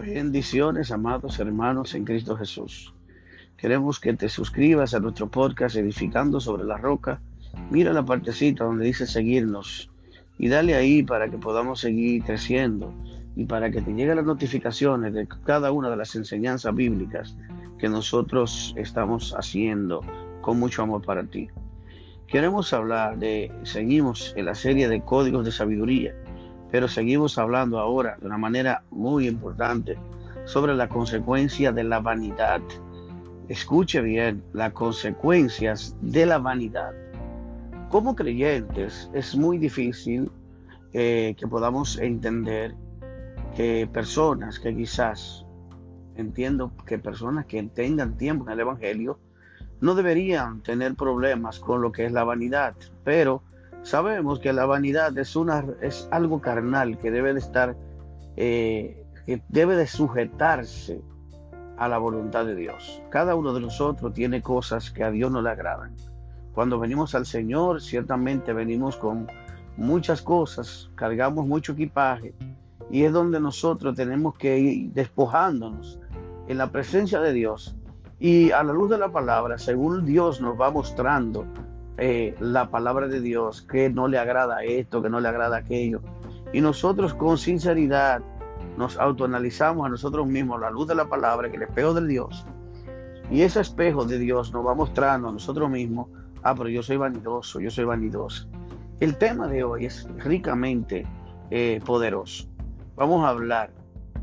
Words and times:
Bendiciones, 0.00 0.92
amados 0.92 1.38
hermanos 1.40 1.94
en 1.94 2.06
Cristo 2.06 2.34
Jesús. 2.34 2.94
Queremos 3.58 4.00
que 4.00 4.14
te 4.14 4.30
suscribas 4.30 4.94
a 4.94 5.00
nuestro 5.00 5.30
podcast 5.30 5.76
Edificando 5.76 6.40
sobre 6.40 6.64
la 6.64 6.78
Roca. 6.78 7.20
Mira 7.70 7.92
la 7.92 8.02
partecita 8.02 8.64
donde 8.64 8.86
dice 8.86 9.06
seguirnos 9.06 9.90
y 10.38 10.48
dale 10.48 10.74
ahí 10.74 11.02
para 11.02 11.28
que 11.28 11.36
podamos 11.36 11.80
seguir 11.80 12.24
creciendo 12.24 12.94
y 13.36 13.44
para 13.44 13.70
que 13.70 13.82
te 13.82 13.92
lleguen 13.92 14.16
las 14.16 14.24
notificaciones 14.24 15.12
de 15.12 15.28
cada 15.44 15.70
una 15.70 15.90
de 15.90 15.98
las 15.98 16.16
enseñanzas 16.16 16.74
bíblicas 16.74 17.36
que 17.78 17.90
nosotros 17.90 18.72
estamos 18.78 19.34
haciendo 19.36 20.00
con 20.40 20.58
mucho 20.58 20.82
amor 20.82 21.02
para 21.02 21.24
ti. 21.24 21.48
Queremos 22.26 22.72
hablar 22.72 23.18
de, 23.18 23.52
seguimos 23.64 24.32
en 24.34 24.46
la 24.46 24.54
serie 24.54 24.88
de 24.88 25.02
códigos 25.02 25.44
de 25.44 25.52
sabiduría 25.52 26.14
pero 26.70 26.88
seguimos 26.88 27.38
hablando 27.38 27.78
ahora 27.78 28.16
de 28.20 28.26
una 28.26 28.38
manera 28.38 28.82
muy 28.90 29.26
importante 29.26 29.98
sobre 30.44 30.74
la 30.74 30.88
consecuencia 30.88 31.72
de 31.72 31.84
la 31.84 32.00
vanidad. 32.00 32.60
Escuche 33.48 34.00
bien, 34.00 34.42
las 34.52 34.72
consecuencias 34.72 35.96
de 36.00 36.26
la 36.26 36.38
vanidad. 36.38 36.92
Como 37.88 38.14
creyentes 38.14 39.10
es 39.12 39.36
muy 39.36 39.58
difícil 39.58 40.30
eh, 40.92 41.34
que 41.36 41.46
podamos 41.48 41.98
entender 41.98 42.74
que 43.56 43.88
personas 43.92 44.60
que 44.60 44.74
quizás, 44.76 45.44
entiendo 46.14 46.72
que 46.86 46.98
personas 46.98 47.46
que 47.46 47.62
tengan 47.64 48.16
tiempo 48.16 48.44
en 48.46 48.52
el 48.52 48.60
Evangelio, 48.60 49.18
no 49.80 49.94
deberían 49.94 50.62
tener 50.62 50.94
problemas 50.94 51.58
con 51.58 51.82
lo 51.82 51.90
que 51.90 52.04
es 52.04 52.12
la 52.12 52.22
vanidad, 52.22 52.74
pero 53.02 53.42
Sabemos 53.82 54.40
que 54.40 54.52
la 54.52 54.66
vanidad 54.66 55.16
es, 55.16 55.36
una, 55.36 55.64
es 55.80 56.08
algo 56.10 56.40
carnal 56.40 56.98
que 56.98 57.10
debe 57.10 57.32
de 57.32 57.40
estar, 57.40 57.76
eh, 58.36 59.04
que 59.26 59.42
debe 59.48 59.76
de 59.76 59.86
sujetarse 59.86 61.00
a 61.78 61.88
la 61.88 61.98
voluntad 61.98 62.44
de 62.44 62.54
Dios. 62.54 63.02
Cada 63.08 63.34
uno 63.34 63.54
de 63.54 63.60
nosotros 63.60 64.12
tiene 64.12 64.42
cosas 64.42 64.90
que 64.90 65.02
a 65.02 65.10
Dios 65.10 65.32
no 65.32 65.40
le 65.40 65.50
agradan. 65.50 65.96
Cuando 66.52 66.78
venimos 66.78 67.14
al 67.14 67.24
Señor, 67.24 67.80
ciertamente 67.80 68.52
venimos 68.52 68.96
con 68.96 69.26
muchas 69.76 70.20
cosas, 70.20 70.90
cargamos 70.94 71.46
mucho 71.46 71.72
equipaje 71.72 72.34
y 72.90 73.04
es 73.04 73.12
donde 73.12 73.40
nosotros 73.40 73.94
tenemos 73.94 74.34
que 74.34 74.58
ir 74.58 74.92
despojándonos 74.92 75.98
en 76.48 76.58
la 76.58 76.70
presencia 76.70 77.20
de 77.20 77.32
Dios 77.32 77.76
y 78.18 78.50
a 78.50 78.62
la 78.62 78.74
luz 78.74 78.90
de 78.90 78.98
la 78.98 79.10
palabra, 79.10 79.56
según 79.56 80.04
Dios 80.04 80.40
nos 80.42 80.60
va 80.60 80.70
mostrando 80.70 81.46
eh, 81.98 82.34
la 82.40 82.70
palabra 82.70 83.08
de 83.08 83.20
Dios, 83.20 83.62
que 83.62 83.90
no 83.90 84.08
le 84.08 84.18
agrada 84.18 84.62
esto, 84.64 85.02
que 85.02 85.10
no 85.10 85.20
le 85.20 85.28
agrada 85.28 85.58
aquello. 85.58 86.00
Y 86.52 86.60
nosotros 86.60 87.14
con 87.14 87.38
sinceridad 87.38 88.22
nos 88.76 88.98
autoanalizamos 88.98 89.86
a 89.86 89.88
nosotros 89.90 90.26
mismos 90.26 90.60
la 90.60 90.70
luz 90.70 90.88
de 90.88 90.94
la 90.94 91.08
palabra, 91.08 91.50
que 91.50 91.56
el 91.56 91.62
espejo 91.64 91.94
de 91.94 92.06
Dios. 92.06 92.46
Y 93.30 93.42
ese 93.42 93.60
espejo 93.60 94.04
de 94.04 94.18
Dios 94.18 94.52
nos 94.52 94.66
va 94.66 94.74
mostrando 94.74 95.28
a 95.28 95.32
nosotros 95.32 95.70
mismos, 95.70 96.08
ah, 96.42 96.54
pero 96.54 96.68
yo 96.68 96.82
soy 96.82 96.96
vanidoso, 96.96 97.60
yo 97.60 97.70
soy 97.70 97.84
vanidoso. 97.84 98.48
El 98.98 99.16
tema 99.16 99.46
de 99.46 99.62
hoy 99.64 99.86
es 99.86 100.08
ricamente 100.18 101.06
eh, 101.50 101.80
poderoso. 101.84 102.48
Vamos 102.96 103.24
a 103.24 103.28
hablar, 103.28 103.70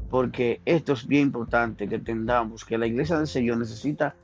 porque 0.09 0.61
esto 0.65 0.93
es 0.93 1.07
bien 1.07 1.23
importante 1.27 1.87
que 1.87 1.95
entendamos 1.95 2.65
que 2.65 2.77
la 2.77 2.87
iglesia 2.87 3.17
del 3.17 3.27
Señor 3.27 3.57
necesita 3.57 4.15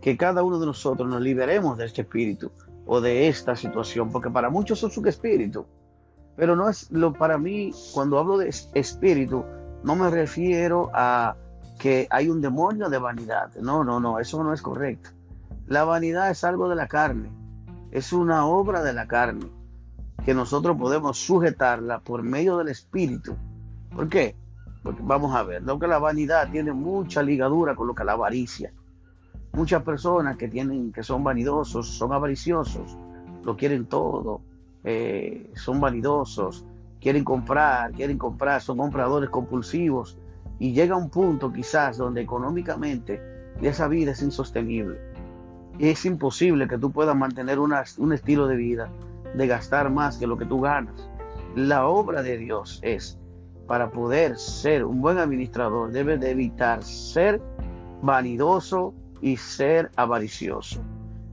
que 0.00 0.16
cada 0.16 0.42
uno 0.42 0.58
de 0.58 0.66
nosotros 0.66 1.08
nos 1.08 1.20
liberemos 1.20 1.76
de 1.76 1.86
este 1.86 2.02
espíritu 2.02 2.50
o 2.92 3.00
de 3.00 3.28
esta 3.28 3.54
situación, 3.54 4.10
porque 4.10 4.30
para 4.30 4.50
muchos 4.50 4.82
es 4.82 4.98
un 4.98 5.06
espíritu, 5.06 5.64
pero 6.34 6.56
no 6.56 6.68
es 6.68 6.90
lo 6.90 7.12
para 7.12 7.38
mí, 7.38 7.70
cuando 7.94 8.18
hablo 8.18 8.36
de 8.36 8.48
espíritu, 8.48 9.44
no 9.84 9.94
me 9.94 10.10
refiero 10.10 10.90
a 10.92 11.36
que 11.78 12.08
hay 12.10 12.28
un 12.28 12.40
demonio 12.40 12.90
de 12.90 12.98
vanidad. 12.98 13.54
No, 13.60 13.84
no, 13.84 14.00
no, 14.00 14.18
eso 14.18 14.42
no 14.42 14.52
es 14.52 14.60
correcto. 14.60 15.10
La 15.68 15.84
vanidad 15.84 16.32
es 16.32 16.42
algo 16.42 16.68
de 16.68 16.74
la 16.74 16.88
carne, 16.88 17.30
es 17.92 18.12
una 18.12 18.44
obra 18.44 18.82
de 18.82 18.92
la 18.92 19.06
carne, 19.06 19.46
que 20.24 20.34
nosotros 20.34 20.76
podemos 20.76 21.16
sujetarla 21.16 22.00
por 22.00 22.24
medio 22.24 22.58
del 22.58 22.70
espíritu. 22.70 23.36
¿Por 23.94 24.08
qué? 24.08 24.34
Porque 24.82 25.00
vamos 25.04 25.32
a 25.36 25.44
ver, 25.44 25.62
lo 25.62 25.78
que 25.78 25.86
la 25.86 26.00
vanidad 26.00 26.50
tiene 26.50 26.72
mucha 26.72 27.22
ligadura 27.22 27.76
con 27.76 27.86
lo 27.86 27.94
que 27.94 28.02
la 28.02 28.14
avaricia. 28.14 28.72
Muchas 29.52 29.82
personas 29.82 30.36
que 30.36 30.48
tienen, 30.48 30.92
que 30.92 31.02
son 31.02 31.24
vanidosos, 31.24 31.88
son 31.88 32.12
avariciosos, 32.12 32.96
lo 33.44 33.56
quieren 33.56 33.86
todo, 33.86 34.42
eh, 34.84 35.50
son 35.54 35.80
vanidosos, 35.80 36.64
quieren 37.00 37.24
comprar, 37.24 37.92
quieren 37.92 38.18
comprar, 38.18 38.60
son 38.60 38.78
compradores 38.78 39.30
compulsivos 39.30 40.18
y 40.58 40.72
llega 40.72 40.96
un 40.96 41.10
punto 41.10 41.52
quizás 41.52 41.96
donde 41.96 42.20
económicamente 42.20 43.20
esa 43.60 43.88
vida 43.88 44.12
es 44.12 44.22
insostenible. 44.22 44.98
Es 45.78 46.04
imposible 46.04 46.68
que 46.68 46.78
tú 46.78 46.92
puedas 46.92 47.16
mantener 47.16 47.58
un 47.58 48.12
estilo 48.12 48.46
de 48.46 48.56
vida 48.56 48.90
de 49.34 49.46
gastar 49.46 49.90
más 49.90 50.18
que 50.18 50.26
lo 50.26 50.36
que 50.36 50.44
tú 50.44 50.60
ganas. 50.60 51.08
La 51.54 51.86
obra 51.86 52.22
de 52.22 52.36
Dios 52.36 52.80
es, 52.82 53.18
para 53.66 53.90
poder 53.90 54.36
ser 54.36 54.84
un 54.84 55.00
buen 55.00 55.18
administrador, 55.18 55.90
debe 55.90 56.18
de 56.18 56.30
evitar 56.30 56.82
ser 56.82 57.40
vanidoso, 58.02 58.94
y 59.20 59.36
ser 59.36 59.90
avaricioso. 59.96 60.82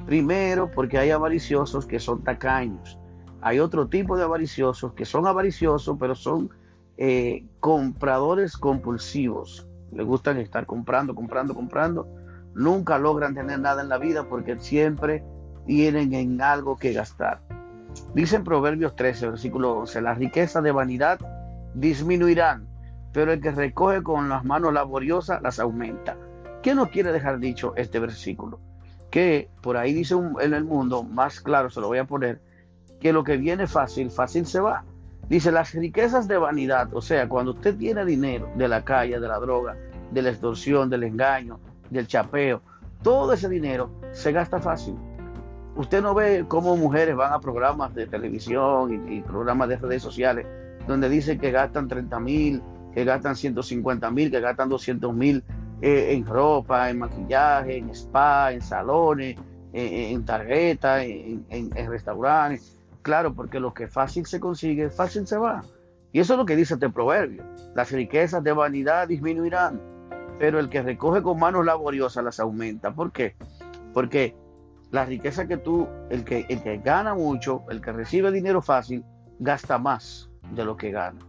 Primero, 0.06 0.72
porque 0.72 0.98
hay 0.98 1.12
avariciosos 1.12 1.86
que 1.86 2.00
son 2.00 2.24
tacaños. 2.24 2.98
Hay 3.42 3.60
otro 3.60 3.88
tipo 3.88 4.18
de 4.18 4.24
avariciosos 4.24 4.94
que 4.94 5.06
son 5.06 5.28
avariciosos, 5.28 5.98
pero 6.00 6.16
son 6.16 6.50
eh, 6.98 7.46
compradores 7.60 8.58
compulsivos. 8.58 9.68
Le 9.92 10.04
gustan 10.04 10.38
estar 10.38 10.66
comprando, 10.66 11.14
comprando, 11.14 11.54
comprando. 11.54 12.08
Nunca 12.56 12.98
logran 12.98 13.36
tener 13.36 13.60
nada 13.60 13.82
en 13.82 13.90
la 13.90 13.98
vida 13.98 14.28
porque 14.28 14.58
siempre 14.60 15.24
tienen 15.66 16.14
en 16.14 16.42
algo 16.42 16.78
que 16.78 16.94
gastar. 16.94 17.42
Dice 18.14 18.40
Proverbios 18.40 18.96
13, 18.96 19.30
versículo 19.30 19.74
11, 19.80 20.02
las 20.02 20.18
riquezas 20.18 20.64
de 20.64 20.72
vanidad 20.72 21.20
disminuirán, 21.74 22.68
pero 23.14 23.32
el 23.34 23.42
que 23.42 23.52
recoge 23.52 24.02
con 24.02 24.30
las 24.30 24.44
manos 24.44 24.74
laboriosas 24.74 25.42
las 25.42 25.60
aumenta. 25.60 26.18
¿Qué 26.68 26.76
nos 26.76 26.90
quiere 26.90 27.14
dejar 27.14 27.40
dicho 27.40 27.72
este 27.78 27.98
versículo? 27.98 28.60
Que 29.10 29.50
por 29.62 29.78
ahí 29.78 29.94
dice 29.94 30.16
en 30.42 30.54
el 30.54 30.66
mundo, 30.66 31.02
más 31.02 31.40
claro 31.40 31.70
se 31.70 31.80
lo 31.80 31.88
voy 31.88 32.00
a 32.00 32.04
poner, 32.04 32.42
que 33.00 33.14
lo 33.14 33.24
que 33.24 33.38
viene 33.38 33.68
fácil, 33.68 34.12
fácil 34.12 34.46
se 34.46 34.60
va. 34.60 34.84
Dice 35.30 35.50
las 35.50 35.74
riquezas 35.74 36.28
de 36.28 36.38
vanidad, 36.38 36.94
o 36.94 37.02
sea, 37.02 37.30
cuando 37.30 37.54
usted 37.54 37.78
tiene 37.78 38.04
dinero 38.04 38.50
de 38.58 38.68
la 38.68 38.84
calle, 38.84 39.18
de 39.18 39.28
la 39.30 39.40
droga, 39.40 39.78
de 40.12 40.22
la 40.22 40.32
extorsión, 40.32 40.90
del 40.90 41.04
engaño, 41.04 41.58
del 41.90 42.06
chapeo, 42.06 42.62
todo 43.02 43.32
ese 43.32 43.48
dinero 43.48 43.90
se 44.12 44.34
gasta 44.34 44.60
fácil. 44.60 44.96
Usted 45.78 46.02
no 46.02 46.14
ve 46.14 46.44
cómo 46.50 46.76
mujeres 46.76 47.16
van 47.16 47.32
a 47.32 47.40
programas 47.40 47.96
de 47.96 48.08
televisión 48.08 49.10
y, 49.10 49.22
programas 49.22 49.70
de 49.70 49.78
redes 49.78 50.04
sociales 50.04 50.46
donde 50.86 51.08
dicen 51.08 51.40
que 51.40 51.50
gastan 51.50 51.88
30 51.88 52.20
mil, 52.20 52.62
que 52.94 53.06
gastan 53.06 53.38
150 53.38 54.12
mil, 54.12 54.30
que 54.30 54.42
gastan 54.42 54.68
200 54.68 55.14
mil 55.14 55.46
eh, 55.82 56.14
en 56.14 56.26
ropa, 56.26 56.90
en 56.90 57.00
maquillaje, 57.00 57.78
en 57.78 57.90
spa, 57.92 58.52
en 58.52 58.62
salones, 58.62 59.38
en, 59.74 60.26
tarjetas, 60.26 61.04
en, 61.04 61.72
restaurantes. 61.88 62.80
Claro, 63.04 63.34
porque 63.34 63.60
lo 63.60 63.74
que 63.74 63.88
fácil 63.88 64.26
se 64.26 64.40
consigue, 64.40 64.90
fácil 64.90 65.28
se 65.28 65.38
va. 65.38 65.64
Y 66.12 66.20
eso 66.20 66.34
es 66.34 66.40
lo 66.40 66.46
que 66.46 66.56
dice 66.56 66.74
este 66.74 66.90
proverbio. 66.90 67.44
Las 67.76 67.92
riquezas 67.92 68.44
de 68.44 68.54
vanidad 68.54 69.08
disminuirán, 69.08 69.80
pero 70.40 70.60
el 70.60 70.70
que 70.70 70.82
recoge 70.82 71.22
con 71.22 71.40
manos 71.40 71.66
laboriosas 71.66 72.24
las 72.24 72.40
aumenta. 72.40 72.92
¿Por 72.92 73.12
qué? 73.12 73.36
Porque 73.94 74.36
la 74.92 75.06
riqueza 75.06 75.48
que 75.48 75.58
tú, 75.58 75.88
el 76.10 76.24
que, 76.24 76.46
el 76.50 76.64
que 76.64 76.78
gana 76.78 77.14
mucho, 77.14 77.64
el 77.70 77.82
que 77.82 77.92
recibe 77.92 78.32
dinero 78.32 78.62
fácil, 78.62 79.04
gasta 79.40 79.78
más 79.78 80.30
de 80.54 80.66
lo 80.66 80.76
que 80.76 80.92
gana 80.92 81.20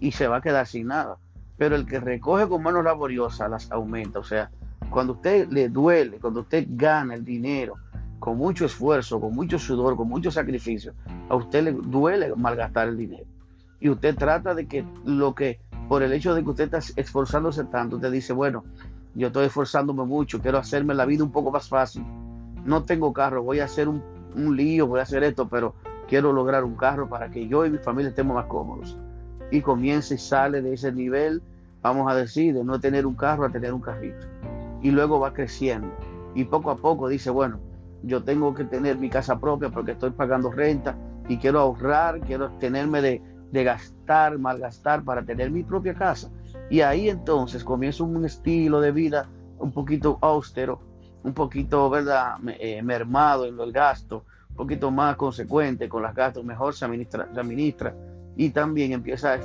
y 0.00 0.12
se 0.12 0.26
va 0.26 0.38
a 0.38 0.40
quedar 0.40 0.66
sin 0.66 0.88
nada 0.88 1.18
pero 1.56 1.76
el 1.76 1.86
que 1.86 2.00
recoge 2.00 2.48
con 2.48 2.62
manos 2.62 2.84
laboriosas 2.84 3.50
las 3.50 3.70
aumenta. 3.70 4.18
O 4.18 4.24
sea, 4.24 4.50
cuando 4.90 5.14
usted 5.14 5.48
le 5.50 5.68
duele, 5.68 6.18
cuando 6.18 6.40
usted 6.40 6.66
gana 6.70 7.14
el 7.14 7.24
dinero 7.24 7.74
con 8.18 8.38
mucho 8.38 8.64
esfuerzo, 8.64 9.20
con 9.20 9.34
mucho 9.34 9.58
sudor, 9.58 9.96
con 9.96 10.08
mucho 10.08 10.30
sacrificio, 10.30 10.94
a 11.28 11.36
usted 11.36 11.64
le 11.64 11.72
duele 11.72 12.34
malgastar 12.36 12.88
el 12.88 12.96
dinero. 12.96 13.26
Y 13.80 13.90
usted 13.90 14.16
trata 14.16 14.54
de 14.54 14.66
que 14.66 14.84
lo 15.04 15.34
que, 15.34 15.60
por 15.88 16.02
el 16.02 16.12
hecho 16.12 16.34
de 16.34 16.42
que 16.42 16.50
usted 16.50 16.72
está 16.72 16.78
esforzándose 17.00 17.64
tanto, 17.64 17.96
usted 17.96 18.10
dice, 18.10 18.32
bueno, 18.32 18.64
yo 19.14 19.26
estoy 19.26 19.46
esforzándome 19.46 20.04
mucho, 20.04 20.40
quiero 20.40 20.58
hacerme 20.58 20.94
la 20.94 21.04
vida 21.04 21.22
un 21.22 21.32
poco 21.32 21.50
más 21.50 21.68
fácil. 21.68 22.04
No 22.64 22.82
tengo 22.84 23.12
carro, 23.12 23.42
voy 23.42 23.60
a 23.60 23.64
hacer 23.64 23.88
un, 23.88 24.02
un 24.34 24.56
lío, 24.56 24.86
voy 24.86 25.00
a 25.00 25.02
hacer 25.02 25.22
esto, 25.22 25.46
pero 25.48 25.74
quiero 26.08 26.32
lograr 26.32 26.64
un 26.64 26.76
carro 26.76 27.08
para 27.08 27.30
que 27.30 27.46
yo 27.46 27.66
y 27.66 27.70
mi 27.70 27.78
familia 27.78 28.08
estemos 28.08 28.34
más 28.34 28.46
cómodos 28.46 28.96
y 29.56 29.62
comienza 29.62 30.14
y 30.14 30.18
sale 30.18 30.62
de 30.62 30.74
ese 30.74 30.92
nivel, 30.92 31.42
vamos 31.82 32.10
a 32.10 32.14
decir, 32.14 32.54
de 32.54 32.64
no 32.64 32.80
tener 32.80 33.06
un 33.06 33.14
carro 33.14 33.44
a 33.44 33.50
tener 33.50 33.72
un 33.72 33.80
carrito. 33.80 34.26
Y 34.82 34.90
luego 34.90 35.20
va 35.20 35.32
creciendo. 35.32 35.88
Y 36.34 36.44
poco 36.44 36.70
a 36.70 36.76
poco 36.76 37.08
dice, 37.08 37.30
bueno, 37.30 37.58
yo 38.02 38.22
tengo 38.22 38.54
que 38.54 38.64
tener 38.64 38.98
mi 38.98 39.08
casa 39.08 39.38
propia 39.38 39.70
porque 39.70 39.92
estoy 39.92 40.10
pagando 40.10 40.50
renta 40.50 40.96
y 41.28 41.38
quiero 41.38 41.60
ahorrar, 41.60 42.20
quiero 42.20 42.50
tenerme 42.58 43.00
de 43.00 43.22
de 43.54 43.62
gastar, 43.62 44.36
malgastar 44.36 45.04
para 45.04 45.24
tener 45.24 45.48
mi 45.52 45.62
propia 45.62 45.94
casa. 45.94 46.28
Y 46.70 46.80
ahí 46.80 47.08
entonces 47.08 47.62
comienzo 47.62 48.04
un 48.04 48.24
estilo 48.24 48.80
de 48.80 48.90
vida 48.90 49.28
un 49.58 49.70
poquito 49.70 50.18
austero, 50.22 50.80
un 51.22 51.32
poquito, 51.34 51.88
¿verdad?, 51.88 52.36
eh, 52.58 52.82
mermado 52.82 53.46
en 53.46 53.58
el 53.60 53.70
gasto, 53.70 54.24
un 54.50 54.56
poquito 54.56 54.90
más 54.90 55.14
consecuente 55.14 55.88
con 55.88 56.02
los 56.02 56.12
gastos, 56.12 56.44
mejor 56.44 56.74
se 56.74 56.84
administra, 56.84 57.28
se 57.32 57.40
administra 57.40 57.94
y 58.36 58.50
también 58.50 58.92
empieza 58.92 59.32
a 59.32 59.40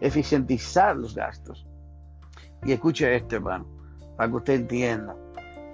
eficientizar 0.00 0.96
los 0.96 1.14
gastos. 1.14 1.66
Y 2.64 2.72
escuche 2.72 3.14
esto, 3.14 3.36
hermano, 3.36 3.66
para 4.16 4.28
que 4.28 4.36
usted 4.36 4.54
entienda. 4.54 5.16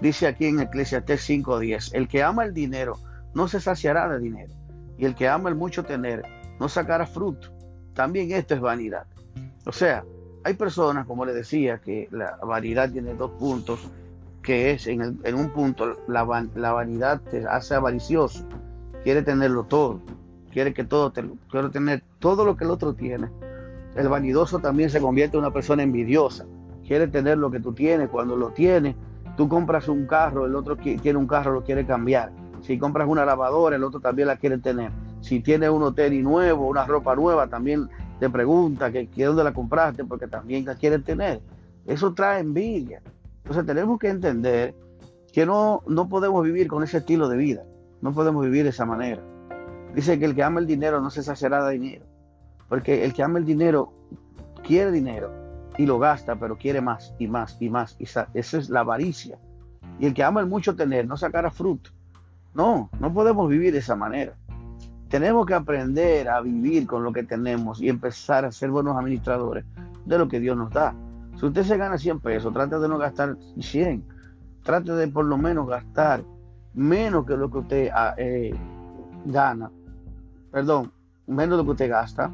Dice 0.01 0.27
aquí 0.27 0.45
en 0.45 0.59
Eclesiastes 0.59 1.27
5:10, 1.29 1.93
el 1.93 2.07
que 2.07 2.23
ama 2.23 2.45
el 2.45 2.53
dinero 2.53 2.97
no 3.33 3.47
se 3.47 3.59
saciará 3.59 4.07
de 4.07 4.19
dinero, 4.19 4.53
y 4.97 5.05
el 5.05 5.15
que 5.15 5.27
ama 5.27 5.49
el 5.49 5.55
mucho 5.55 5.83
tener 5.83 6.23
no 6.59 6.69
sacará 6.69 7.05
fruto. 7.05 7.49
También 7.93 8.31
esto 8.31 8.53
es 8.55 8.61
vanidad. 8.61 9.05
O 9.65 9.71
sea, 9.71 10.03
hay 10.43 10.53
personas, 10.53 11.05
como 11.05 11.25
le 11.25 11.33
decía, 11.33 11.79
que 11.79 12.07
la 12.11 12.37
vanidad 12.37 12.91
tiene 12.91 13.13
dos 13.15 13.31
puntos, 13.31 13.79
que 14.41 14.71
es 14.71 14.87
en, 14.87 15.01
un 15.01 15.49
punto 15.49 15.97
la, 16.07 16.23
vanidad 16.23 17.21
te 17.21 17.45
hace 17.45 17.75
avaricioso, 17.75 18.47
quiere 19.03 19.23
tenerlo 19.23 19.65
todo, 19.65 20.01
quiere 20.57 20.73
que 20.73 20.85
todo 20.85 21.11
te, 21.11 21.23
quiere 21.51 21.69
tener 21.69 22.01
todo 22.17 22.43
lo 22.43 22.57
que 22.57 22.63
el 22.63 22.71
otro 22.71 22.95
tiene. 22.95 23.29
El 23.95 24.09
vanidoso 24.09 24.57
también 24.57 24.89
se 24.89 24.99
convierte 24.99 25.37
en 25.37 25.43
una 25.43 25.53
persona 25.53 25.83
envidiosa, 25.83 26.47
quiere 26.87 27.07
tener 27.07 27.37
lo 27.37 27.51
que 27.51 27.59
tú 27.59 27.73
tienes, 27.73 28.09
cuando 28.09 28.35
lo 28.35 28.49
tienes, 28.49 28.95
tú 29.35 29.47
compras 29.47 29.87
un 29.87 30.07
carro, 30.07 30.47
el 30.47 30.55
otro 30.55 30.75
tiene 30.75 31.15
un 31.15 31.27
carro, 31.27 31.51
lo 31.53 31.63
quiere 31.63 31.85
cambiar. 31.85 32.31
Si 32.63 32.79
compras 32.79 33.07
una 33.07 33.23
lavadora, 33.23 33.75
el 33.75 33.83
otro 33.83 33.99
también 33.99 34.29
la 34.29 34.37
quiere 34.37 34.57
tener. 34.57 34.89
Si 35.21 35.41
tienes 35.41 35.69
un 35.69 35.83
hotel 35.83 36.23
nuevo, 36.23 36.67
una 36.67 36.87
ropa 36.87 37.15
nueva, 37.15 37.45
también 37.45 37.87
te 38.19 38.27
pregunta 38.27 38.91
que, 38.91 39.07
dónde 39.15 39.43
la 39.43 39.53
compraste 39.53 40.05
porque 40.05 40.25
también 40.25 40.65
la 40.65 40.73
quieren 40.73 41.03
tener. 41.03 41.39
Eso 41.85 42.15
trae 42.15 42.39
envidia. 42.39 43.03
Entonces 43.43 43.63
tenemos 43.63 43.99
que 43.99 44.09
entender 44.09 44.73
que 45.31 45.45
no, 45.45 45.83
no 45.85 46.09
podemos 46.09 46.43
vivir 46.43 46.67
con 46.67 46.81
ese 46.81 46.97
estilo 46.97 47.29
de 47.29 47.37
vida. 47.37 47.63
No 48.01 48.11
podemos 48.11 48.43
vivir 48.43 48.63
de 48.63 48.71
esa 48.71 48.87
manera. 48.87 49.21
Dice 49.97 50.19
que 50.19 50.25
el 50.25 50.35
que 50.35 50.43
ama 50.43 50.59
el 50.59 50.67
dinero 50.67 51.01
no 51.01 51.09
se 51.09 51.23
saciará 51.23 51.65
de 51.65 51.73
dinero. 51.73 52.05
Porque 52.69 53.03
el 53.03 53.13
que 53.13 53.23
ama 53.23 53.39
el 53.39 53.45
dinero 53.45 53.91
quiere 54.63 54.91
dinero 54.91 55.31
y 55.75 55.87
lo 55.87 55.97
gasta, 55.97 56.35
pero 56.35 56.55
quiere 56.55 56.81
más 56.81 57.15
y 57.17 57.27
más 57.27 57.57
y 57.59 57.71
más. 57.71 57.95
Esa 57.99 58.27
es 58.35 58.69
la 58.69 58.81
avaricia. 58.81 59.39
Y 59.97 60.05
el 60.05 60.13
que 60.13 60.23
ama 60.23 60.39
el 60.39 60.45
mucho 60.45 60.75
tener 60.75 61.07
no 61.07 61.17
sacará 61.17 61.49
fruto. 61.49 61.89
No, 62.53 62.91
no 62.99 63.11
podemos 63.11 63.49
vivir 63.49 63.73
de 63.73 63.79
esa 63.79 63.95
manera. 63.95 64.35
Tenemos 65.09 65.47
que 65.47 65.55
aprender 65.55 66.29
a 66.29 66.41
vivir 66.41 66.85
con 66.85 67.03
lo 67.03 67.11
que 67.11 67.23
tenemos 67.23 67.81
y 67.81 67.89
empezar 67.89 68.45
a 68.45 68.51
ser 68.51 68.69
buenos 68.69 68.95
administradores 68.95 69.65
de 70.05 70.19
lo 70.19 70.27
que 70.27 70.39
Dios 70.39 70.55
nos 70.55 70.71
da. 70.71 70.93
Si 71.39 71.45
usted 71.47 71.63
se 71.63 71.75
gana 71.75 71.97
100 71.97 72.19
pesos, 72.19 72.53
trate 72.53 72.77
de 72.77 72.87
no 72.87 72.99
gastar 72.99 73.35
100. 73.59 74.05
Trate 74.61 74.91
de 74.91 75.07
por 75.07 75.25
lo 75.25 75.39
menos 75.39 75.67
gastar 75.67 76.23
menos 76.75 77.25
que 77.25 77.35
lo 77.35 77.49
que 77.49 77.57
usted 77.57 77.89
ah, 77.91 78.13
eh, 78.15 78.53
gana. 79.25 79.71
Perdón, 80.57 80.91
menos 81.27 81.51
de 81.51 81.57
lo 81.57 81.65
que 81.65 81.71
usted 81.73 81.89
gasta. 81.91 82.31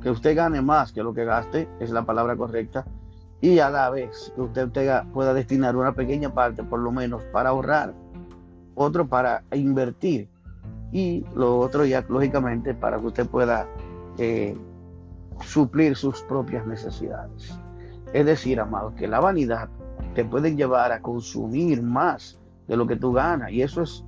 Que 0.00 0.08
usted 0.08 0.34
gane 0.34 0.62
más 0.62 0.92
que 0.92 1.02
lo 1.02 1.12
que 1.12 1.26
gaste, 1.26 1.68
es 1.78 1.90
la 1.90 2.06
palabra 2.06 2.34
correcta. 2.36 2.86
Y 3.42 3.58
a 3.58 3.68
la 3.68 3.90
vez 3.90 4.32
que 4.34 4.40
usted 4.40 4.70
pueda 5.12 5.34
destinar 5.34 5.76
una 5.76 5.92
pequeña 5.92 6.32
parte, 6.32 6.64
por 6.64 6.80
lo 6.80 6.90
menos, 6.90 7.22
para 7.24 7.50
ahorrar. 7.50 7.92
Otro 8.74 9.08
para 9.08 9.44
invertir 9.52 10.30
y 10.90 11.26
lo 11.36 11.58
otro 11.58 11.84
ya 11.84 12.02
lógicamente 12.08 12.72
para 12.72 12.98
que 12.98 13.06
usted 13.08 13.26
pueda 13.26 13.68
eh, 14.16 14.56
suplir 15.44 15.96
sus 15.96 16.22
propias 16.22 16.66
necesidades. 16.66 17.54
Es 18.14 18.24
decir, 18.24 18.58
amado, 18.58 18.94
que 18.94 19.06
la 19.06 19.20
vanidad 19.20 19.68
te 20.14 20.24
puede 20.24 20.56
llevar 20.56 20.92
a 20.92 21.02
consumir 21.02 21.82
más 21.82 22.40
de 22.68 22.76
lo 22.78 22.86
que 22.86 22.96
tú 22.96 23.12
ganas 23.12 23.50
y 23.50 23.60
eso 23.60 23.82
es 23.82 24.02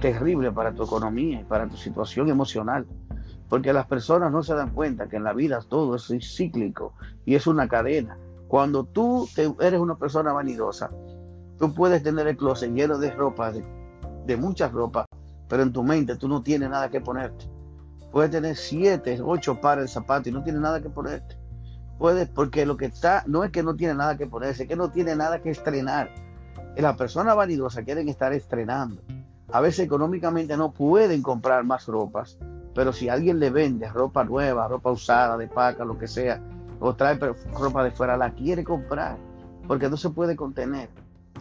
terrible 0.00 0.52
para 0.52 0.74
tu 0.74 0.84
economía 0.84 1.40
y 1.40 1.44
para 1.44 1.68
tu 1.68 1.76
situación 1.76 2.28
emocional. 2.28 2.86
Porque 3.48 3.72
las 3.72 3.86
personas 3.86 4.32
no 4.32 4.42
se 4.42 4.54
dan 4.54 4.70
cuenta 4.70 5.08
que 5.08 5.16
en 5.16 5.24
la 5.24 5.32
vida 5.32 5.60
todo 5.68 5.96
es 5.96 6.08
cíclico 6.36 6.94
y 7.24 7.34
es 7.34 7.46
una 7.46 7.68
cadena. 7.68 8.18
Cuando 8.48 8.84
tú 8.84 9.28
eres 9.60 9.80
una 9.80 9.96
persona 9.96 10.32
vanidosa, 10.32 10.90
tú 11.58 11.72
puedes 11.74 12.02
tener 12.02 12.26
el 12.26 12.36
closet 12.36 12.72
lleno 12.72 12.98
de 12.98 13.10
ropa, 13.10 13.52
de, 13.52 13.64
de 14.26 14.36
muchas 14.36 14.72
ropas, 14.72 15.06
pero 15.48 15.62
en 15.62 15.72
tu 15.72 15.82
mente 15.82 16.16
tú 16.16 16.28
no 16.28 16.42
tienes 16.42 16.70
nada 16.70 16.88
que 16.88 17.00
ponerte. 17.00 17.46
Puedes 18.10 18.30
tener 18.30 18.56
siete, 18.56 19.20
ocho 19.22 19.60
pares 19.60 19.86
de 19.86 19.88
zapatos 19.88 20.28
y 20.28 20.32
no 20.32 20.42
tienes 20.42 20.62
nada 20.62 20.80
que 20.80 20.88
ponerte. 20.88 21.36
Puedes, 21.98 22.28
porque 22.28 22.66
lo 22.66 22.76
que 22.76 22.86
está, 22.86 23.24
no 23.26 23.44
es 23.44 23.50
que 23.50 23.62
no 23.62 23.76
tiene 23.76 23.94
nada 23.94 24.16
que 24.16 24.26
ponerse, 24.26 24.64
es 24.64 24.68
que 24.68 24.76
no 24.76 24.90
tiene 24.90 25.14
nada 25.16 25.40
que 25.40 25.50
estrenar. 25.50 26.10
Las 26.76 26.96
personas 26.96 27.36
vanidosas 27.36 27.84
quieren 27.84 28.08
estar 28.08 28.32
estrenando. 28.32 29.02
A 29.52 29.60
veces 29.60 29.86
económicamente 29.86 30.56
no 30.56 30.72
pueden 30.72 31.22
comprar 31.22 31.64
más 31.64 31.86
ropas, 31.86 32.38
pero 32.74 32.92
si 32.92 33.08
alguien 33.08 33.38
le 33.38 33.50
vende 33.50 33.88
ropa 33.88 34.24
nueva, 34.24 34.68
ropa 34.68 34.90
usada, 34.90 35.36
de 35.36 35.46
paca, 35.46 35.84
lo 35.84 35.98
que 35.98 36.08
sea, 36.08 36.40
o 36.80 36.94
trae 36.94 37.18
ropa 37.52 37.84
de 37.84 37.90
fuera, 37.90 38.16
la 38.16 38.30
quiere 38.30 38.64
comprar, 38.64 39.16
porque 39.68 39.88
no 39.88 39.96
se 39.96 40.10
puede 40.10 40.34
contener. 40.34 40.88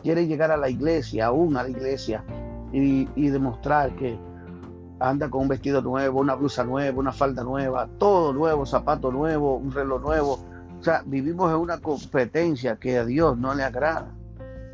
Quiere 0.02 0.28
llegar 0.28 0.52
a 0.52 0.58
la 0.58 0.70
iglesia, 0.70 1.28
aún 1.28 1.58
a 1.58 1.64
la 1.64 1.70
iglesia, 1.70 2.24
y, 2.72 3.30
demostrar 3.30 3.96
que 3.96 4.18
anda 5.00 5.30
con 5.30 5.42
un 5.44 5.48
vestido 5.48 5.82
nuevo, 5.82 6.20
una 6.20 6.36
blusa 6.36 6.64
nueva, 6.64 7.00
una 7.00 7.12
falda 7.12 7.44
nueva, 7.44 7.88
todo 7.98 8.34
nuevo, 8.34 8.66
zapato 8.66 9.12
nuevo, 9.12 9.58
un 9.58 9.72
reloj 9.72 10.02
nuevo. 10.02 10.40
O 10.80 10.84
sea, 10.84 11.04
vivimos 11.06 11.52
en 11.52 11.58
una 11.58 11.80
competencia 11.80 12.76
que 12.76 12.98
a 12.98 13.06
Dios 13.06 13.38
no 13.38 13.54
le 13.54 13.64
agrada. 13.64 14.12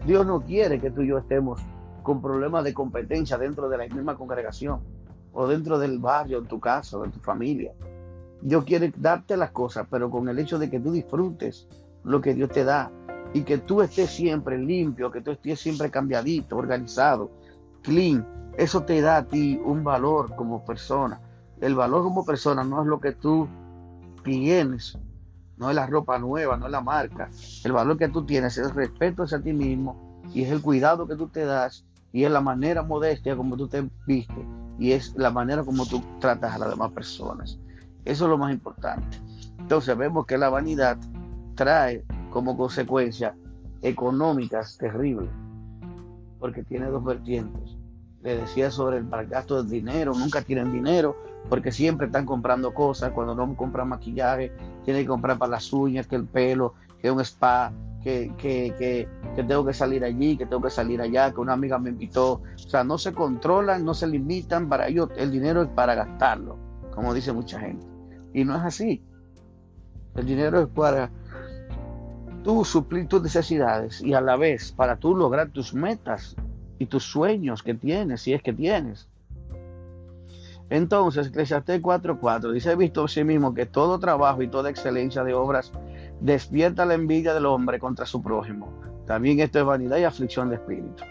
Dios 0.05 0.25
no 0.25 0.41
quiere 0.41 0.79
que 0.79 0.91
tú 0.91 1.01
y 1.01 1.07
yo 1.07 1.17
estemos 1.17 1.61
con 2.09 2.23
problemas 2.23 2.63
de 2.63 2.73
competencia 2.73 3.37
dentro 3.37 3.69
de 3.69 3.77
la 3.77 3.83
misma 3.87 4.17
congregación 4.17 4.79
o 5.31 5.45
dentro 5.45 5.77
del 5.77 5.99
barrio, 5.99 6.39
en 6.39 6.47
tu 6.47 6.59
casa 6.59 6.97
en 7.05 7.11
tu 7.11 7.19
familia. 7.19 7.71
Dios 8.41 8.65
quiere 8.65 8.91
darte 8.97 9.37
las 9.37 9.51
cosas, 9.51 9.85
pero 9.91 10.09
con 10.09 10.27
el 10.27 10.39
hecho 10.39 10.57
de 10.57 10.71
que 10.71 10.79
tú 10.79 10.91
disfrutes 10.91 11.67
lo 12.03 12.19
que 12.19 12.33
Dios 12.33 12.49
te 12.49 12.63
da 12.63 12.91
y 13.31 13.43
que 13.43 13.59
tú 13.59 13.83
estés 13.83 14.09
siempre 14.09 14.57
limpio, 14.57 15.11
que 15.11 15.21
tú 15.21 15.29
estés 15.29 15.59
siempre 15.59 15.91
cambiadito, 15.91 16.57
organizado, 16.57 17.29
clean, 17.83 18.25
eso 18.57 18.81
te 18.81 19.01
da 19.01 19.17
a 19.17 19.25
ti 19.25 19.61
un 19.63 19.83
valor 19.83 20.35
como 20.35 20.65
persona. 20.65 21.21
El 21.61 21.75
valor 21.75 22.01
como 22.01 22.25
persona 22.25 22.63
no 22.63 22.81
es 22.81 22.87
lo 22.87 22.99
que 22.99 23.11
tú 23.11 23.47
tienes, 24.23 24.97
no 25.57 25.69
es 25.69 25.75
la 25.75 25.85
ropa 25.85 26.17
nueva, 26.17 26.57
no 26.57 26.65
es 26.65 26.71
la 26.71 26.81
marca. 26.81 27.29
El 27.63 27.71
valor 27.71 27.99
que 27.99 28.07
tú 28.07 28.25
tienes 28.25 28.57
es 28.57 28.65
el 28.65 28.73
respeto 28.73 29.21
hacia 29.21 29.39
ti 29.39 29.53
mismo 29.53 30.23
y 30.33 30.41
es 30.41 30.49
el 30.49 30.63
cuidado 30.63 31.07
que 31.07 31.15
tú 31.15 31.27
te 31.27 31.45
das 31.45 31.85
y 32.11 32.23
es 32.23 32.31
la 32.31 32.41
manera 32.41 32.83
modestia 32.83 33.35
como 33.35 33.55
tú 33.57 33.67
te 33.67 33.87
vistes 34.05 34.45
y 34.77 34.91
es 34.91 35.13
la 35.15 35.29
manera 35.29 35.63
como 35.63 35.85
tú 35.85 36.01
tratas 36.19 36.55
a 36.55 36.59
las 36.59 36.69
demás 36.69 36.91
personas. 36.91 37.59
Eso 38.05 38.25
es 38.25 38.29
lo 38.29 38.37
más 38.37 38.51
importante. 38.51 39.17
Entonces 39.59 39.95
vemos 39.97 40.25
que 40.25 40.37
la 40.37 40.49
vanidad 40.49 40.97
trae 41.55 42.03
como 42.31 42.57
consecuencia 42.57 43.35
económicas 43.81 44.77
terribles 44.77 45.29
porque 46.39 46.63
tiene 46.63 46.87
dos 46.87 47.03
vertientes. 47.03 47.75
Le 48.23 48.37
decía 48.37 48.71
sobre 48.71 48.97
el 48.97 49.07
gasto 49.27 49.63
de 49.63 49.69
dinero, 49.69 50.13
nunca 50.13 50.41
tienen 50.41 50.71
dinero 50.71 51.15
porque 51.47 51.71
siempre 51.71 52.07
están 52.07 52.25
comprando 52.25 52.73
cosas. 52.73 53.11
Cuando 53.11 53.35
no 53.35 53.55
compran 53.55 53.89
maquillaje, 53.89 54.51
tienen 54.83 55.03
que 55.03 55.07
comprar 55.07 55.37
para 55.37 55.51
las 55.51 55.71
uñas, 55.71 56.07
que 56.07 56.15
el 56.15 56.25
pelo, 56.25 56.73
que 57.01 57.11
un 57.11 57.21
spa, 57.21 57.71
que, 58.03 58.31
que, 58.37 59.07
que, 59.35 59.43
tengo 59.43 59.65
que 59.65 59.73
salir 59.73 60.03
allí, 60.03 60.37
que 60.37 60.45
tengo 60.45 60.61
que 60.61 60.69
salir 60.69 61.01
allá, 61.01 61.31
que 61.31 61.39
una 61.39 61.53
amiga 61.53 61.77
me 61.79 61.89
invitó. 61.89 62.41
O 62.55 62.69
sea, 62.69 62.83
no 62.83 62.97
se 62.97 63.13
controlan, 63.13 63.83
no 63.83 63.93
se 63.93 64.07
limitan. 64.07 64.69
Para 64.69 64.87
ellos 64.87 65.09
el 65.17 65.31
dinero 65.31 65.61
es 65.61 65.69
para 65.69 65.95
gastarlo, 65.95 66.57
como 66.93 67.13
dice 67.13 67.33
mucha 67.33 67.59
gente. 67.59 67.85
Y 68.33 68.45
no 68.45 68.55
es 68.55 68.63
así. 68.63 69.03
El 70.15 70.25
dinero 70.25 70.61
es 70.61 70.67
para 70.67 71.09
tú 72.43 72.63
suplir 72.63 73.07
tus 73.07 73.21
necesidades 73.21 74.01
y 74.01 74.13
a 74.13 74.21
la 74.21 74.37
vez 74.37 74.71
para 74.71 74.97
tú 74.97 75.15
lograr 75.15 75.49
tus 75.49 75.73
metas 75.73 76.35
y 76.77 76.85
tus 76.85 77.03
sueños 77.03 77.61
que 77.61 77.73
tienes, 77.73 78.21
si 78.21 78.33
es 78.33 78.41
que 78.41 78.53
tienes. 78.53 79.07
Entonces, 80.69 81.27
Eclesiastés 81.27 81.81
4:4 81.81 82.51
dice: 82.51 82.71
He 82.71 82.75
visto 82.75 83.03
a 83.03 83.07
sí 83.07 83.23
mismo 83.23 83.53
que 83.53 83.65
todo 83.65 83.99
trabajo 83.99 84.41
y 84.43 84.47
toda 84.47 84.69
excelencia 84.69 85.23
de 85.23 85.33
obras 85.33 85.71
despierta 86.19 86.85
la 86.85 86.93
envidia 86.93 87.33
del 87.33 87.45
hombre 87.45 87.79
contra 87.79 88.05
su 88.05 88.21
prójimo. 88.21 88.71
También 89.05 89.39
esto 89.39 89.59
es 89.59 89.65
vanidad 89.65 89.97
y 89.97 90.03
aflicción 90.03 90.49
de 90.49 90.55
espíritu. 90.55 91.03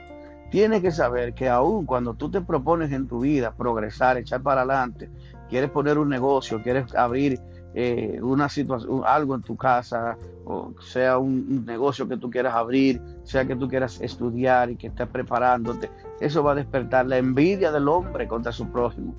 Tienes 0.50 0.80
que 0.80 0.90
saber 0.90 1.34
que 1.34 1.48
aun 1.48 1.84
cuando 1.84 2.14
tú 2.14 2.30
te 2.30 2.40
propones 2.40 2.92
en 2.92 3.06
tu 3.06 3.20
vida 3.20 3.52
progresar, 3.52 4.16
echar 4.16 4.42
para 4.42 4.62
adelante, 4.62 5.10
quieres 5.50 5.70
poner 5.70 5.98
un 5.98 6.08
negocio, 6.08 6.62
quieres 6.62 6.94
abrir 6.94 7.38
eh, 7.74 8.18
una 8.22 8.48
situación, 8.48 9.02
algo 9.04 9.34
en 9.34 9.42
tu 9.42 9.56
casa, 9.56 10.16
o 10.46 10.72
sea 10.80 11.18
un, 11.18 11.66
negocio 11.66 12.08
que 12.08 12.16
tú 12.16 12.30
quieras 12.30 12.54
abrir, 12.54 13.00
sea 13.24 13.46
que 13.46 13.56
tú 13.56 13.68
quieras 13.68 14.00
estudiar 14.00 14.70
y 14.70 14.76
que 14.76 14.86
estés 14.86 15.06
preparándote, 15.08 15.90
eso 16.20 16.42
va 16.42 16.52
a 16.52 16.54
despertar 16.54 17.06
la 17.06 17.18
envidia 17.18 17.70
del 17.70 17.88
hombre 17.88 18.26
contra 18.26 18.52
su 18.52 18.68
prójimo. 18.68 19.14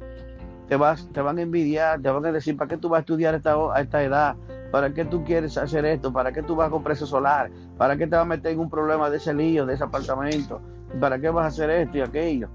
te, 0.67 0.75
vas, 0.75 1.08
te 1.13 1.22
van 1.22 1.38
a 1.38 1.41
envidiar, 1.41 2.01
te 2.01 2.10
van 2.10 2.25
a 2.25 2.31
decir, 2.31 2.58
¿para 2.58 2.69
qué 2.69 2.77
tú 2.77 2.89
vas 2.89 3.00
a 3.00 3.01
estudiar 3.01 3.36
a 3.36 3.81
esta 3.81 4.03
edad? 4.03 4.36
¿Para 4.71 4.93
qué 4.93 5.05
tú 5.05 5.23
quieres 5.23 5.57
hacer 5.57 5.85
esto? 5.85 6.13
¿Para 6.13 6.31
qué 6.31 6.43
tú 6.43 6.55
vas 6.55 6.67
a 6.67 6.71
comprar 6.71 6.95
ese 6.95 7.05
solar? 7.05 7.49
¿Para 7.77 7.97
qué 7.97 8.05
te 8.05 8.15
vas 8.15 8.21
a 8.21 8.25
meter 8.25 8.51
en 8.53 8.59
un 8.59 8.69
problema 8.69 9.09
de 9.09 9.17
ese 9.17 9.33
lío, 9.33 9.65
de 9.65 9.73
ese 9.73 9.83
apartamento? 9.83 10.61
¿Para 10.99 11.19
qué 11.19 11.29
vas 11.29 11.45
a 11.45 11.47
hacer 11.47 11.69
esto 11.69 11.97
y 11.97 12.01
aquello? 12.01 12.49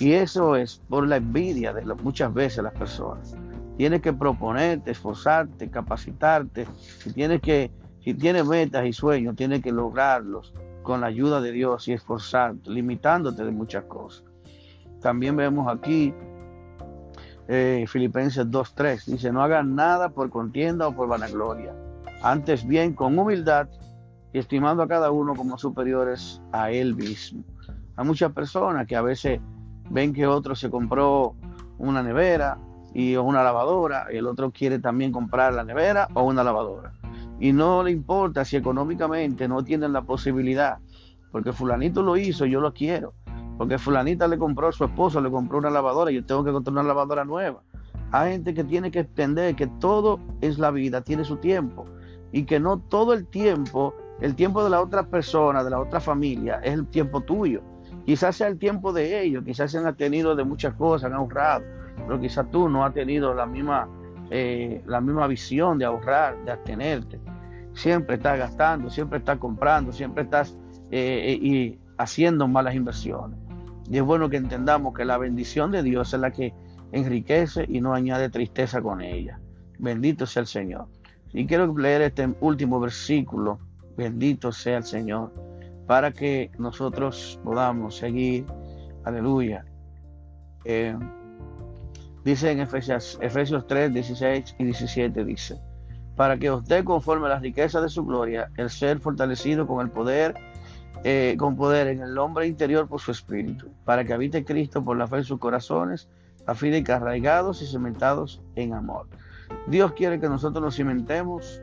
Y 0.00 0.12
eso 0.12 0.56
es 0.56 0.82
por 0.88 1.06
la 1.06 1.16
envidia 1.16 1.72
de 1.72 1.84
muchas 1.94 2.32
veces 2.34 2.64
las 2.64 2.72
personas. 2.72 3.36
Tienes 3.76 4.02
que 4.02 4.12
proponerte, 4.12 4.92
esforzarte, 4.92 5.70
capacitarte. 5.70 6.66
Si 6.98 7.12
tienes 7.12 7.40
que, 7.40 7.70
si 8.00 8.14
tienes 8.14 8.46
metas 8.46 8.86
y 8.86 8.92
sueños, 8.92 9.36
tienes 9.36 9.62
que 9.62 9.72
lograrlos 9.72 10.52
con 10.82 11.00
la 11.00 11.06
ayuda 11.08 11.40
de 11.40 11.52
Dios 11.52 11.88
y 11.88 11.92
esforzarte, 11.92 12.70
limitándote 12.70 13.44
de 13.44 13.50
muchas 13.50 13.84
cosas. 13.84 14.24
También 15.00 15.36
vemos 15.36 15.72
aquí 15.72 16.14
eh, 17.48 17.84
Filipenses 17.88 18.46
2.3, 18.46 19.04
dice, 19.06 19.32
no 19.32 19.42
hagan 19.42 19.74
nada 19.74 20.10
por 20.10 20.30
contienda 20.30 20.88
o 20.88 20.94
por 20.94 21.08
vanagloria, 21.08 21.74
antes 22.22 22.66
bien 22.66 22.94
con 22.94 23.18
humildad 23.18 23.68
estimando 24.32 24.82
a 24.82 24.88
cada 24.88 25.10
uno 25.10 25.34
como 25.34 25.56
superiores 25.58 26.42
a 26.52 26.70
él 26.70 26.94
mismo. 26.96 27.44
Hay 27.96 28.04
muchas 28.04 28.32
personas 28.32 28.86
que 28.86 28.96
a 28.96 29.02
veces 29.02 29.40
ven 29.90 30.12
que 30.12 30.26
otro 30.26 30.56
se 30.56 30.70
compró 30.70 31.36
una 31.78 32.02
nevera 32.02 32.58
y 32.92 33.16
una 33.16 33.42
lavadora 33.42 34.06
y 34.12 34.16
el 34.16 34.26
otro 34.26 34.50
quiere 34.50 34.78
también 34.78 35.12
comprar 35.12 35.54
la 35.54 35.64
nevera 35.64 36.08
o 36.14 36.24
una 36.24 36.42
lavadora. 36.42 36.92
Y 37.38 37.52
no 37.52 37.82
le 37.82 37.90
importa 37.90 38.44
si 38.44 38.56
económicamente 38.56 39.46
no 39.48 39.62
tienen 39.62 39.92
la 39.92 40.02
posibilidad, 40.02 40.78
porque 41.30 41.52
fulanito 41.52 42.02
lo 42.02 42.16
hizo, 42.16 42.46
yo 42.46 42.60
lo 42.60 42.72
quiero. 42.72 43.14
Porque 43.58 43.78
fulanita 43.78 44.26
le 44.26 44.38
compró, 44.38 44.72
su 44.72 44.84
esposo 44.84 45.20
le 45.20 45.30
compró 45.30 45.58
una 45.58 45.70
lavadora 45.70 46.10
y 46.10 46.16
yo 46.16 46.24
tengo 46.24 46.44
que 46.44 46.52
comprar 46.52 46.72
una 46.72 46.82
lavadora 46.82 47.24
nueva. 47.24 47.62
Hay 48.10 48.32
gente 48.32 48.54
que 48.54 48.64
tiene 48.64 48.90
que 48.90 49.00
entender 49.00 49.54
que 49.54 49.66
todo 49.66 50.20
es 50.40 50.58
la 50.58 50.70
vida, 50.70 51.00
tiene 51.00 51.24
su 51.24 51.36
tiempo. 51.36 51.84
Y 52.32 52.44
que 52.44 52.58
no 52.58 52.78
todo 52.78 53.12
el 53.12 53.26
tiempo, 53.26 53.94
el 54.20 54.34
tiempo 54.34 54.62
de 54.64 54.70
la 54.70 54.80
otra 54.80 55.04
persona, 55.04 55.62
de 55.62 55.70
la 55.70 55.80
otra 55.80 56.00
familia, 56.00 56.60
es 56.62 56.74
el 56.74 56.86
tiempo 56.86 57.20
tuyo. 57.20 57.62
Quizás 58.04 58.36
sea 58.36 58.48
el 58.48 58.58
tiempo 58.58 58.92
de 58.92 59.22
ellos, 59.22 59.44
quizás 59.44 59.70
se 59.70 59.78
han 59.78 59.96
tenido 59.96 60.34
de 60.36 60.44
muchas 60.44 60.74
cosas, 60.74 61.10
han 61.10 61.16
ahorrado, 61.16 61.64
pero 61.96 62.20
quizás 62.20 62.50
tú 62.50 62.68
no 62.68 62.84
has 62.84 62.92
tenido 62.92 63.32
la 63.34 63.46
misma, 63.46 63.88
eh, 64.30 64.82
la 64.86 65.00
misma 65.00 65.26
visión 65.26 65.78
de 65.78 65.86
ahorrar, 65.86 66.36
de 66.44 66.52
abstenerte. 66.52 67.18
Siempre 67.72 68.16
estás 68.16 68.38
gastando, 68.38 68.90
siempre 68.90 69.18
estás 69.18 69.38
comprando, 69.38 69.92
siempre 69.92 70.24
estás 70.24 70.56
eh, 70.90 71.32
eh, 71.32 71.38
y 71.40 71.78
haciendo 71.96 72.46
malas 72.46 72.74
inversiones. 72.74 73.38
Y 73.90 73.98
es 73.98 74.02
bueno 74.02 74.30
que 74.30 74.36
entendamos 74.36 74.94
que 74.94 75.04
la 75.04 75.18
bendición 75.18 75.70
de 75.70 75.82
Dios 75.82 76.14
es 76.14 76.20
la 76.20 76.30
que 76.30 76.54
enriquece 76.92 77.66
y 77.68 77.80
no 77.80 77.94
añade 77.94 78.30
tristeza 78.30 78.80
con 78.80 79.00
ella. 79.00 79.40
Bendito 79.78 80.26
sea 80.26 80.42
el 80.42 80.46
Señor. 80.46 80.86
Y 81.32 81.46
quiero 81.46 81.76
leer 81.76 82.02
este 82.02 82.32
último 82.40 82.80
versículo. 82.80 83.58
Bendito 83.96 84.52
sea 84.52 84.78
el 84.78 84.84
Señor 84.84 85.32
para 85.86 86.12
que 86.12 86.50
nosotros 86.58 87.38
podamos 87.44 87.96
seguir. 87.96 88.46
Aleluya. 89.04 89.64
Eh, 90.64 90.96
dice 92.24 92.50
en 92.50 92.60
Efesios, 92.60 93.18
Efesios 93.20 93.66
3, 93.66 93.92
16 93.92 94.56
y 94.58 94.64
17, 94.64 95.24
dice, 95.24 95.60
para 96.16 96.38
que 96.38 96.50
usted 96.50 96.84
conforme 96.84 97.26
a 97.26 97.30
las 97.30 97.42
riquezas 97.42 97.82
de 97.82 97.88
su 97.88 98.04
gloria, 98.04 98.48
el 98.56 98.70
ser 98.70 99.00
fortalecido 99.00 99.66
con 99.66 99.84
el 99.84 99.90
poder, 99.90 100.34
eh, 101.04 101.36
con 101.38 101.56
poder 101.56 101.86
en 101.88 102.00
el 102.00 102.16
hombre 102.18 102.46
interior 102.46 102.88
por 102.88 103.00
su 103.00 103.10
espíritu, 103.10 103.68
para 103.84 104.04
que 104.04 104.12
habite 104.12 104.44
Cristo 104.44 104.82
por 104.82 104.96
la 104.96 105.06
fe 105.06 105.18
en 105.18 105.24
sus 105.24 105.38
corazones, 105.38 106.08
a 106.46 106.54
fin 106.54 106.72
de 106.72 106.82
que 106.82 106.92
arraigados 106.92 107.62
y 107.62 107.66
cimentados 107.66 108.42
en 108.56 108.74
amor. 108.74 109.06
Dios 109.66 109.92
quiere 109.92 110.18
que 110.18 110.28
nosotros 110.28 110.64
nos 110.64 110.76
cimentemos 110.76 111.60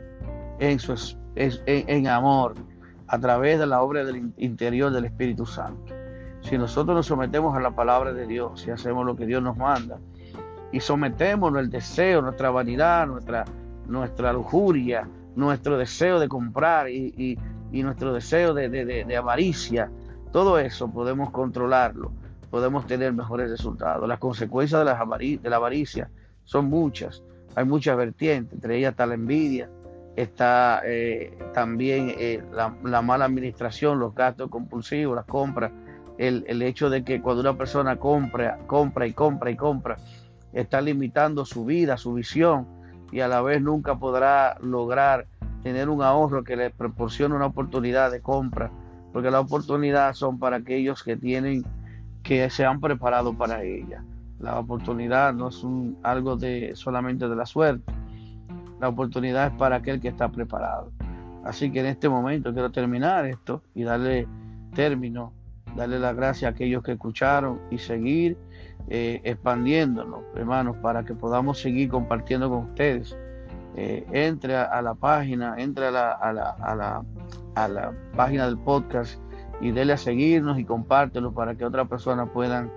en, 0.59 0.79
su, 0.79 0.93
en, 1.35 1.53
en 1.65 2.07
amor, 2.07 2.55
a 3.07 3.19
través 3.19 3.59
de 3.59 3.65
la 3.65 3.81
obra 3.81 4.05
del 4.05 4.31
interior 4.37 4.91
del 4.91 5.05
Espíritu 5.05 5.45
Santo. 5.45 5.93
Si 6.41 6.57
nosotros 6.57 6.95
nos 6.95 7.05
sometemos 7.07 7.55
a 7.55 7.59
la 7.59 7.75
palabra 7.75 8.13
de 8.13 8.25
Dios 8.25 8.65
y 8.67 8.71
hacemos 8.71 9.05
lo 9.05 9.15
que 9.15 9.25
Dios 9.25 9.43
nos 9.43 9.57
manda 9.57 9.99
y 10.71 10.79
sometemos 10.79 11.55
el 11.57 11.69
deseo, 11.69 12.21
nuestra 12.21 12.49
vanidad, 12.49 13.07
nuestra, 13.07 13.45
nuestra 13.87 14.33
lujuria, 14.33 15.07
nuestro 15.35 15.77
deseo 15.77 16.19
de 16.19 16.27
comprar 16.27 16.89
y, 16.89 17.37
nuestro 17.71 18.13
deseo 18.13 18.53
de, 18.53 19.15
avaricia, 19.17 19.89
todo 20.31 20.59
eso 20.59 20.91
podemos 20.91 21.31
controlarlo, 21.31 22.11
podemos 22.49 22.85
tener 22.85 23.13
mejores 23.13 23.49
resultados. 23.49 24.07
Las 24.07 24.19
consecuencias 24.19 24.79
de 24.79 24.85
la, 24.85 25.17
de 25.17 25.49
la 25.49 25.55
avaricia 25.55 26.09
son 26.43 26.65
muchas, 26.65 27.23
hay 27.55 27.65
muchas 27.65 27.97
vertientes, 27.97 28.53
entre 28.53 28.77
ellas 28.77 28.91
está 28.91 29.05
la 29.05 29.15
envidia, 29.15 29.69
está 30.15 30.81
eh, 30.85 31.37
también 31.53 32.13
eh, 32.17 32.43
la, 32.53 33.01
mala 33.01 33.25
administración, 33.25 33.99
los 33.99 34.13
gastos 34.13 34.49
compulsivos, 34.49 35.15
las 35.15 35.25
compras, 35.25 35.71
el, 36.17 36.43
el, 36.47 36.61
hecho 36.61 36.89
de 36.89 37.03
que 37.03 37.21
cuando 37.21 37.41
una 37.41 37.57
persona 37.57 37.95
compra, 37.95 38.59
compra 38.67 39.07
y 39.07 39.13
compra 39.13 39.49
y 39.49 39.55
compra, 39.55 39.97
está 40.53 40.81
limitando 40.81 41.45
su 41.45 41.65
vida, 41.65 41.97
su 41.97 42.13
visión 42.13 42.67
y 43.11 43.21
a 43.21 43.27
la 43.27 43.41
vez 43.41 43.61
nunca 43.61 43.95
podrá 43.95 44.57
lograr 44.61 45.27
tener 45.63 45.89
un 45.89 46.01
ahorro 46.01 46.43
que 46.43 46.55
le 46.55 46.69
proporcione 46.69 47.35
una 47.35 47.47
oportunidad 47.47 48.11
de 48.11 48.21
compra, 48.21 48.71
porque 49.13 49.31
las 49.31 49.41
oportunidades 49.43 50.17
son 50.17 50.39
para 50.39 50.57
aquellos 50.57 51.03
que 51.03 51.17
tienen, 51.17 51.63
que 52.23 52.49
se 52.49 52.65
han 52.65 52.79
preparado 52.79 53.33
para 53.33 53.63
ella. 53.63 54.03
La 54.39 54.59
oportunidad 54.59 55.33
no 55.33 55.49
es 55.49 55.63
un, 55.63 55.97
algo 56.03 56.35
de 56.35 56.71
solamente 56.75 57.27
de 57.27 57.35
la 57.35 57.45
suerte, 57.45 57.91
la 58.79 58.89
oportunidad 58.89 59.47
es 59.47 59.53
para 59.53 59.77
aquel 59.77 59.99
que 59.99 60.07
está 60.07 60.29
preparado. 60.29 60.91
Así 61.43 61.71
que 61.71 61.79
en 61.79 61.87
este 61.87 62.09
momento 62.09 62.53
quiero 62.53 62.71
terminar 62.71 63.25
esto 63.25 63.61
y 63.73 63.83
darle 63.83 64.27
término, 64.73 65.33
darle 65.75 65.99
la 65.99 66.13
gracia 66.13 66.47
a 66.47 66.51
aquellos 66.51 66.83
que 66.83 66.93
escucharon 66.93 67.59
y 67.69 67.77
seguir 67.77 68.37
eh, 68.89 69.21
expandiéndonos, 69.23 70.21
hermanos, 70.35 70.77
para 70.77 71.03
que 71.03 71.13
podamos 71.13 71.59
seguir 71.59 71.89
compartiendo 71.89 72.49
con 72.49 72.69
ustedes. 72.69 73.15
Eh, 73.75 74.05
entre 74.11 74.57
a, 74.57 74.81
la 74.81 74.95
página, 74.95 75.55
entre 75.57 75.87
a 75.87 75.91
la, 75.91 76.11
a, 76.11 76.33
la, 76.33 76.49
a, 76.49 76.75
la, 76.75 77.05
a 77.55 77.67
la 77.67 77.93
página 78.15 78.45
del 78.45 78.57
podcast 78.57 79.17
y 79.61 79.71
dele 79.71 79.93
a 79.93 79.97
seguirnos 79.97 80.59
y 80.59 80.65
compártelo 80.65 81.33
para 81.33 81.55
que 81.55 81.63
otras 81.63 81.87
personas 81.87 82.29
puedan 82.33 82.69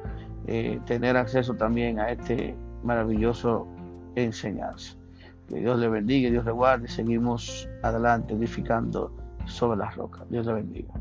eh, 0.47 0.79
tener 0.87 1.17
acceso 1.17 1.55
también 1.55 1.99
a 1.99 2.11
este 2.11 2.55
maravilloso 2.83 3.67
enseñanza. 4.15 4.95
Que 5.49 5.57
Dios 5.57 5.79
le 5.79 5.89
bendiga, 5.89 6.31
Dios 6.31 6.45
le 6.45 6.53
guarde. 6.53 6.89
Seguimos 6.89 7.69
adelante 7.83 8.35
edificando 8.35 9.13
sobre 9.47 9.79
las 9.79 9.97
rocas. 9.97 10.23
Dios 10.31 10.47
le 10.47 10.55
bendiga. 10.55 10.95